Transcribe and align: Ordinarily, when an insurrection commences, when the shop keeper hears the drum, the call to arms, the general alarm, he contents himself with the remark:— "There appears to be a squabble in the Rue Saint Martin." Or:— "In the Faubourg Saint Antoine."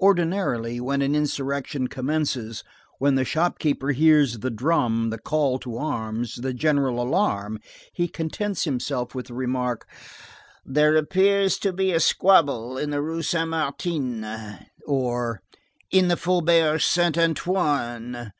Ordinarily, 0.00 0.80
when 0.80 1.02
an 1.02 1.14
insurrection 1.14 1.88
commences, 1.88 2.64
when 2.98 3.16
the 3.16 3.24
shop 3.26 3.58
keeper 3.58 3.90
hears 3.90 4.38
the 4.38 4.50
drum, 4.50 5.10
the 5.10 5.18
call 5.18 5.58
to 5.58 5.76
arms, 5.76 6.36
the 6.36 6.54
general 6.54 7.02
alarm, 7.02 7.58
he 7.92 8.08
contents 8.08 8.64
himself 8.64 9.14
with 9.14 9.26
the 9.26 9.34
remark:— 9.34 9.86
"There 10.64 10.96
appears 10.96 11.58
to 11.58 11.74
be 11.74 11.92
a 11.92 12.00
squabble 12.00 12.78
in 12.78 12.88
the 12.88 13.02
Rue 13.02 13.20
Saint 13.20 13.50
Martin." 13.50 14.26
Or:— 14.86 15.42
"In 15.90 16.08
the 16.08 16.16
Faubourg 16.16 16.80
Saint 16.80 17.18
Antoine." 17.18 18.32